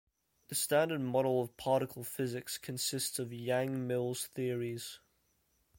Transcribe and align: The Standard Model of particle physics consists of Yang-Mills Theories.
The 0.47 0.55
Standard 0.55 1.01
Model 1.01 1.43
of 1.43 1.55
particle 1.57 2.03
physics 2.03 2.57
consists 2.57 3.19
of 3.19 3.31
Yang-Mills 3.31 4.25
Theories. 4.33 4.99